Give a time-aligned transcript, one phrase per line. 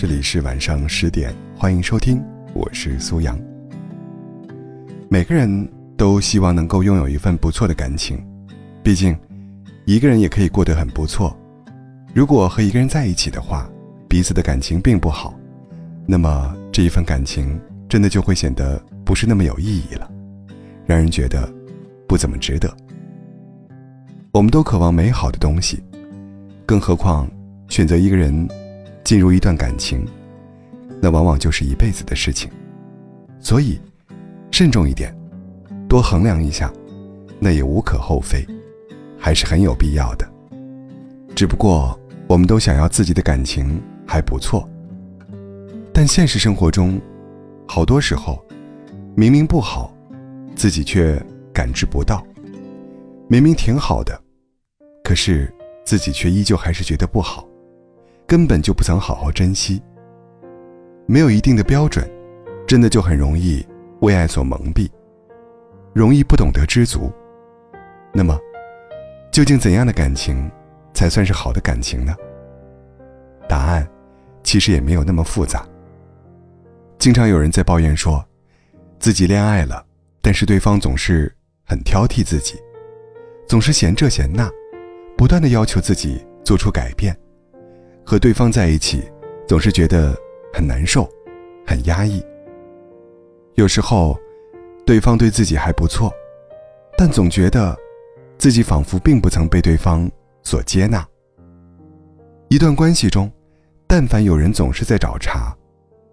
[0.00, 3.38] 这里是晚上十点，欢迎收听，我是苏阳。
[5.10, 8.18] 每个人都希望能够拥有一份不错的感情，
[8.82, 9.14] 毕竟
[9.84, 11.36] 一个人也可以过得很不错。
[12.14, 13.70] 如果和一个人在一起的话，
[14.08, 15.38] 彼此的感情并不好，
[16.06, 20.10] 那么这一份感情真的就会显得不是那么有意义了，
[20.86, 21.46] 让人觉得
[22.08, 22.74] 不怎么值得。
[24.32, 25.78] 我们都渴望美好的东西，
[26.64, 27.30] 更何况
[27.68, 28.48] 选择一个人
[29.10, 30.06] 进入一段感情，
[31.02, 32.48] 那往往就是一辈子的事情。
[33.40, 33.76] 所以，
[34.52, 35.12] 慎重一点，
[35.88, 36.72] 多衡量一下，
[37.40, 38.46] 那也无可厚非，
[39.18, 40.32] 还是很有必要的。
[41.34, 41.98] 只不过，
[42.28, 44.64] 我们都想要自己的感情还不错，
[45.92, 47.00] 但现实生活中，
[47.66, 48.40] 好多时候，
[49.16, 49.92] 明明不好，
[50.54, 51.20] 自己却
[51.52, 52.24] 感知不到。
[53.26, 54.22] 明明挺好的，
[55.02, 55.52] 可是
[55.84, 57.44] 自己却依旧还是觉得不好，
[58.30, 59.82] 根本就不曾好好珍惜。
[61.04, 62.08] 没有一定的标准，
[62.64, 63.66] 真的就很容易
[64.02, 64.88] 为爱所蒙蔽，
[65.92, 67.10] 容易不懂得知足。
[68.14, 68.38] 那么，
[69.32, 70.48] 究竟怎样的感情
[70.94, 72.14] 才算是好的感情呢？
[73.48, 73.84] 答案
[74.44, 75.66] 其实也没有那么复杂。
[77.00, 78.24] 经常有人在抱怨说，
[79.00, 79.84] 自己恋爱了，
[80.22, 82.54] 但是对方总是很挑剔自己。
[83.48, 84.48] 总是嫌这嫌那，
[85.16, 87.12] 不断的要求自己做出改变，
[88.10, 89.08] 和对方在一起
[89.46, 90.12] 总是觉得
[90.52, 91.08] 很难受，
[91.64, 92.20] 很压抑。
[93.54, 94.18] 有时候，
[94.84, 96.12] 对方对自己还不错，
[96.98, 97.78] 但总觉得
[98.36, 100.10] 自己仿佛并不曾被对方
[100.42, 101.06] 所接纳。
[102.48, 103.30] 一段关系中，
[103.86, 105.56] 但凡有人总是在找茬，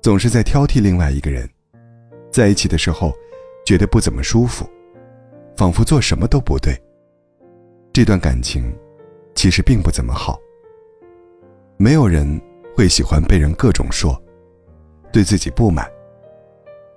[0.00, 1.46] 总是在挑剔另外一个人，
[2.30, 3.12] 在一起的时候
[3.66, 4.66] 觉得不怎么舒服，
[5.58, 6.74] 仿佛做什么都不对。
[7.92, 8.74] 这段感情，
[9.34, 10.40] 其实并不怎么好。
[11.82, 12.40] 没有人
[12.76, 14.16] 会喜欢被人各种说，
[15.12, 15.84] 对自己不满；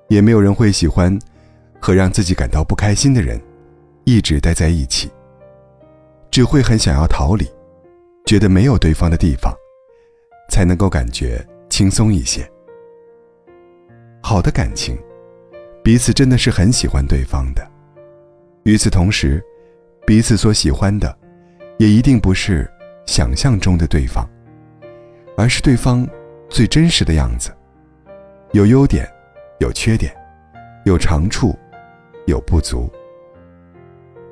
[0.10, 1.18] 也没有人会喜欢
[1.82, 3.42] 和让自己感到不开心的人
[4.04, 5.10] 一直待在一起。
[6.30, 7.48] 只会很想要逃离，
[8.28, 9.52] 觉得没有对方的地方，
[10.52, 12.48] 才能够感觉轻松一些。
[14.22, 14.96] 好的感情，
[15.84, 17.68] 彼此真的是很喜欢对方的。
[18.66, 19.44] 与此同时，
[20.06, 21.18] 彼此所喜欢的，
[21.80, 22.72] 也一定不是
[23.08, 24.24] 想象中的对方，
[25.38, 26.08] 而是对方
[26.50, 27.56] 最真实的样子。
[28.52, 29.08] 有优点，
[29.60, 30.16] 有缺点，
[30.86, 31.58] 有长处，
[32.26, 32.90] 有不足。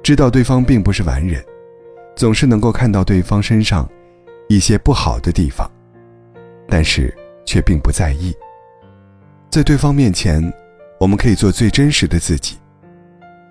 [0.01, 1.43] 知道对方并不是完人，
[2.15, 3.89] 总是能够看到对方身上
[4.47, 5.69] 一些不好的地方，
[6.67, 7.13] 但是
[7.45, 8.33] 却并不在意。
[9.49, 10.41] 在对方面前，
[10.99, 12.57] 我们可以做最真实的自己，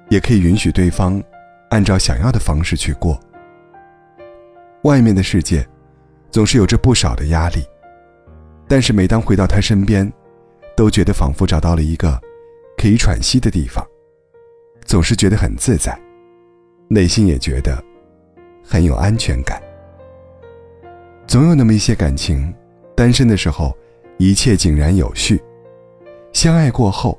[0.09, 1.23] 也可以允许对方。
[1.71, 3.19] 按照想要的方式去过。
[4.83, 5.67] 外面的世界，
[6.33, 7.63] 总是有着不少的压力，
[8.67, 10.11] 但是每当回到他身边，
[10.75, 12.19] 都觉得仿佛找到了一个
[12.79, 13.87] 可以喘息的地方，
[14.87, 15.97] 总是觉得很自在，
[16.89, 17.81] 内心也觉得
[18.65, 19.63] 很有安全感。
[21.27, 22.53] 总有那么一些感情，
[22.97, 23.77] 单身的时候
[24.17, 25.39] 一切井然有序，
[26.33, 27.19] 相爱过后，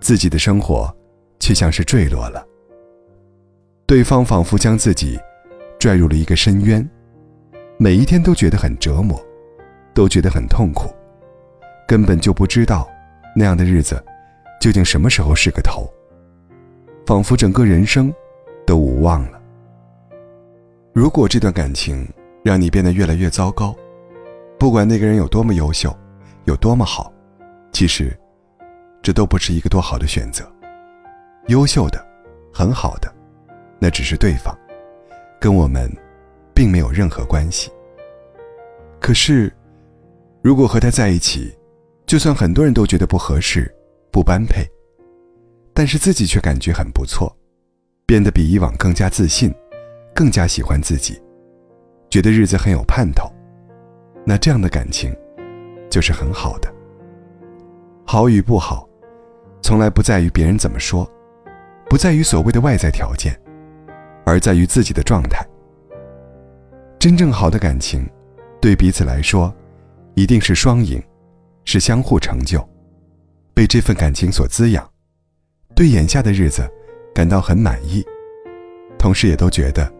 [0.00, 0.92] 自己的生活
[1.38, 2.44] 却像是坠落了。
[3.86, 5.18] 对方仿佛将自己
[5.78, 6.88] 拽入了一个深渊，
[7.82, 9.18] 每一天都觉得很折磨，
[9.94, 10.94] 都觉得很痛苦，
[11.88, 12.86] 根本就不知道
[13.34, 14.04] 那样的日子
[14.60, 15.90] 究竟什么时候是个头。
[17.06, 18.12] 仿佛整个人生
[18.66, 19.40] 都无望了。
[20.92, 22.06] 如果这段感情
[22.44, 23.74] 让你变得越来越糟糕，
[24.58, 25.90] 不管那个人有多么优秀，
[26.44, 27.10] 有多么好，
[27.72, 28.14] 其实
[29.00, 30.44] 这都不是一个多好的选择。
[31.46, 32.06] 优秀的，
[32.52, 33.10] 很好的。
[33.78, 34.54] 那只是对方，
[35.40, 35.90] 跟我们
[36.60, 37.70] 并没有任何关系。
[39.00, 39.50] 可是，
[40.42, 41.56] 如果和他在一起，
[42.04, 43.74] 就算很多人都觉得不合适、
[44.12, 44.62] 不般配，
[45.72, 47.34] 但是自己却感觉很不错，
[48.04, 49.50] 变得比以往更加自信，
[50.14, 51.18] 更加喜欢自己，
[52.10, 53.26] 觉得日子很有盼头，
[54.26, 55.16] 那这样的感情
[55.88, 56.70] 就是很好的。
[58.04, 58.86] 好与不好，
[59.62, 61.10] 从来不在于别人怎么说，
[61.88, 63.34] 不在于所谓的外在条件。
[64.26, 65.42] 而在于自己的状态。
[67.00, 68.06] 真正好的感情，
[68.60, 69.50] 对彼此来说，
[70.16, 71.02] 一定是双赢，
[71.64, 72.62] 是相互成就，
[73.54, 74.86] 被这份感情所滋养，
[75.74, 76.70] 对眼下的日子
[77.14, 78.04] 感到很满意，
[78.98, 79.90] 同时也都觉得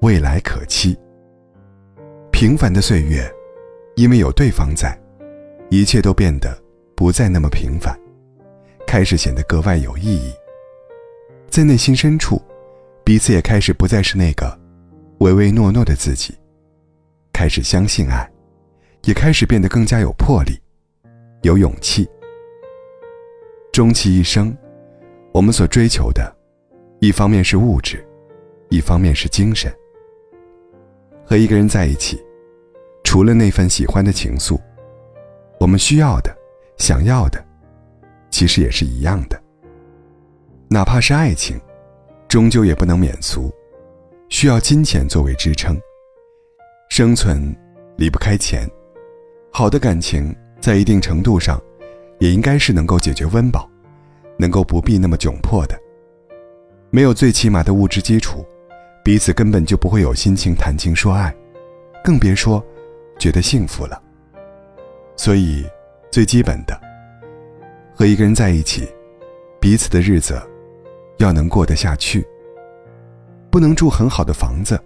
[0.00, 0.98] 未来可期。
[2.32, 3.30] 平凡的岁月，
[3.94, 4.98] 因为有对方在，
[5.68, 6.58] 一切都变得
[6.96, 7.94] 不再那么平凡，
[8.86, 10.32] 开始显得格外有意义。
[11.50, 12.40] 在内心深处。
[13.02, 14.56] 彼此也开始不再是那个
[15.20, 16.34] 唯唯诺诺的自己，
[17.30, 18.26] 开始相信爱，
[19.04, 20.58] 也开始变得更加有魄力，
[21.42, 22.08] 有勇气。
[23.70, 24.56] 终其一生，
[25.30, 26.34] 我们所追求的，
[27.00, 28.02] 一方面是物质，
[28.70, 29.70] 一方面是精神。
[31.22, 32.18] 和一个人在一起，
[33.04, 34.58] 除了那份喜欢的情愫，
[35.60, 36.34] 我们需要的、
[36.78, 37.44] 想要的，
[38.30, 39.38] 其实也是一样的。
[40.66, 41.60] 哪怕是爱情，
[42.26, 43.52] 终究也不能免俗，
[44.30, 45.78] 需要金钱作为支撑。
[46.88, 47.54] 生存
[47.96, 48.68] 离不开钱，
[49.52, 51.60] 好的感情在一定程度上，
[52.20, 53.68] 也应该是能够解决温饱，
[54.38, 55.78] 能够不必那么窘迫的。
[56.90, 58.44] 没有最起码的物质基础，
[59.04, 61.34] 彼此根本就不会有心情谈情说爱，
[62.02, 62.64] 更别说
[63.18, 64.00] 觉得幸福了。
[65.16, 65.66] 所以，
[66.10, 66.80] 最基本的，
[67.94, 68.88] 和一个人在一起，
[69.60, 70.40] 彼此的日子
[71.18, 72.26] 要能过得下去。
[73.50, 74.80] 不能住很好的房子，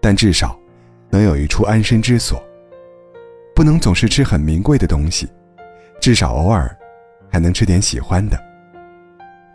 [0.00, 0.58] 但至少。
[1.08, 2.42] 能有一处安身之所。
[3.54, 5.28] 不能总是吃很名贵的东西，
[6.00, 6.76] 至少偶尔
[7.30, 8.36] 还能吃点喜欢的。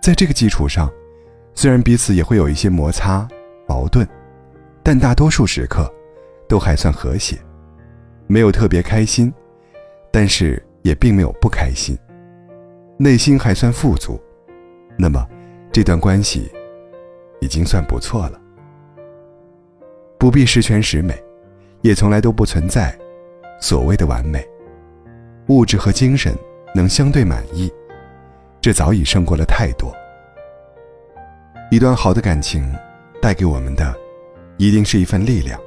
[0.02, 0.90] 在这个基础上，
[1.54, 3.28] 虽然彼此也会有一些摩擦、
[3.68, 4.08] 矛盾，
[4.82, 5.94] 但大多数时刻
[6.48, 7.38] 都还算和谐，
[8.28, 9.32] 没有特别开心，
[10.10, 11.96] 但是也并没有不开心，
[12.98, 14.20] 内心还算富足。
[14.98, 15.24] 那么，
[15.72, 16.50] 这段关系
[17.42, 18.41] 已经算不错了。
[20.22, 21.20] 不必十全十美。
[21.82, 22.96] 也从来都不存在
[23.60, 24.48] 所谓的完美，
[25.48, 26.32] 物质和精神
[26.76, 27.74] 能相对满意，
[28.62, 29.92] 这早已胜过了太多。
[31.72, 32.72] 一段好的感情
[33.20, 33.96] 带给我们的，
[34.58, 35.60] 一定是一份力量，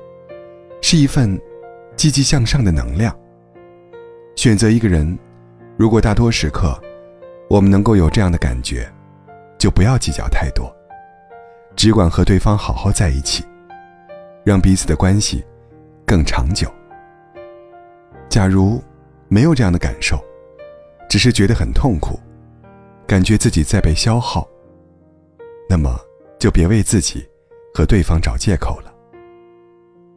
[0.80, 1.36] 是一份
[1.96, 3.12] 积极向上的能量。
[4.36, 5.18] 选择一个人，
[5.76, 6.80] 如果大多时刻
[7.50, 8.88] 我们能够有这样的感觉，
[9.58, 10.72] 就不要计较太多，
[11.74, 13.44] 只管和对方好好在一起，
[14.44, 15.44] 让彼此的关系。
[16.06, 16.70] 更长久。
[18.28, 18.82] 假如
[19.26, 20.22] 没有这样的感受，
[21.08, 22.20] 只是觉得很痛苦，
[23.06, 24.46] 感觉自己在被消耗，
[25.66, 25.98] 那么
[26.38, 27.26] 就别为自己
[27.74, 28.92] 和对方找借口了。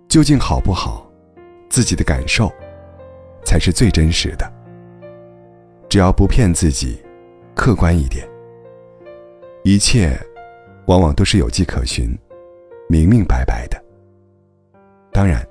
[0.09, 1.09] 究竟好不好，
[1.69, 2.51] 自己的感受
[3.45, 4.51] 才是最真实的。
[5.88, 7.01] 只要不骗自己，
[7.56, 8.27] 客观一点，
[9.63, 10.19] 一切
[10.88, 12.13] 往往都是有迹可循、
[12.89, 13.87] 明明白白的。
[15.18, 15.44] 当然。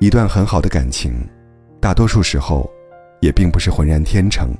[0.00, 1.12] 一段很好的感情，
[1.78, 2.68] 大多数时候，
[3.20, 4.52] 也并不是浑然天成，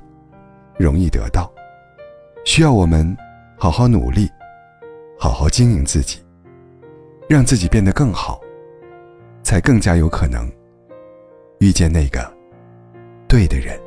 [0.78, 1.52] 容易得到，
[2.44, 3.16] 需要我们
[3.58, 4.30] 好好努力，
[5.18, 6.22] 好好经营自己，
[7.28, 8.40] 让自己变得更好，
[9.42, 10.48] 才更加有可能
[11.58, 12.32] 遇见那个
[13.26, 13.80] 对的人。